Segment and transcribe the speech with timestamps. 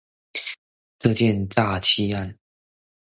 [0.97, 2.39] 這件詐欺案